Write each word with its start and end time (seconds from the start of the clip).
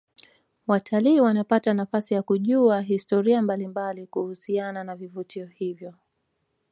watalii 0.67 1.19
wanapata 1.19 1.73
nafasi 1.73 2.13
ya 2.13 2.21
kujua 2.23 2.81
historia 2.81 3.41
mbalimbali 3.41 4.07
kuhusiana 4.07 4.83
na 4.83 4.95
vivutio 4.95 5.45
hivyo 5.45 5.93